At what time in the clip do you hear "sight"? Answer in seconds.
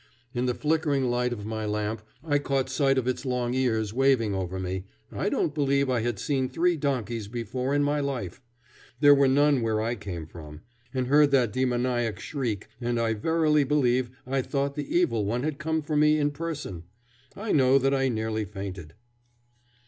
2.71-2.97